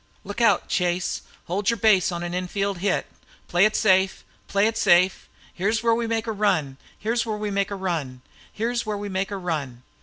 "Look 0.23 0.41
out, 0.41 0.67
Chase! 0.67 1.21
Hold 1.45 1.69
your 1.69 1.77
base 1.77 2.11
on 2.11 2.23
an 2.23 2.33
infield 2.33 2.79
hit! 2.79 3.05
Play 3.47 3.65
it 3.65 3.75
safe! 3.75 4.23
Play 4.47 4.65
it 4.65 4.75
safe! 4.75 5.29
Here's 5.53 5.83
where 5.83 5.93
we 5.93 6.07
make 6.07 6.25
a 6.25 6.31
run, 6.31 6.77
here's 6.97 7.23
where 7.23 7.37
we 7.37 7.51
make 7.51 7.69
a 7.69 7.75
run! 7.75 8.23
Here's 8.51 8.83
where 8.83 8.97
we 8.97 9.09
make 9.09 9.29
a 9.29 9.37
run! 9.37 9.83